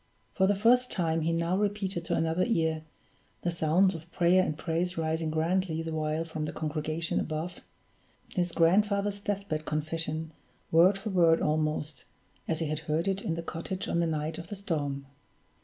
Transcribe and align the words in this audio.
For 0.33 0.47
the 0.47 0.55
first 0.55 0.89
time 0.91 1.21
he 1.21 1.31
now 1.31 1.55
repeated 1.55 2.05
to 2.05 2.15
another 2.15 2.43
ear 2.47 2.81
the 3.43 3.51
sounds 3.51 3.93
of 3.93 4.11
prayer 4.11 4.41
and 4.43 4.57
praise 4.57 4.97
rising 4.97 5.29
grandly 5.29 5.83
the 5.83 5.91
while 5.93 6.23
from 6.25 6.45
the 6.45 6.51
congregation 6.51 7.19
above 7.19 7.61
his 8.33 8.51
grandfather's 8.51 9.19
death 9.19 9.47
bed 9.47 9.65
confession, 9.65 10.31
word 10.71 10.97
for 10.97 11.11
word 11.11 11.39
almost, 11.39 12.05
as 12.47 12.57
he 12.57 12.65
had 12.65 12.79
heard 12.89 13.07
it 13.07 13.21
in 13.21 13.35
the 13.35 13.43
cottage 13.43 13.87
on 13.87 13.99
the 13.99 14.07
night 14.07 14.39
of 14.39 14.47
the 14.47 14.55
storm. 14.55 15.05